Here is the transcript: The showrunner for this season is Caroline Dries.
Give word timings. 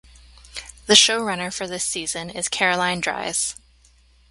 The 0.87 0.95
showrunner 0.95 1.53
for 1.53 1.67
this 1.67 1.83
season 1.85 2.31
is 2.31 2.49
Caroline 2.49 3.01
Dries. 3.01 3.55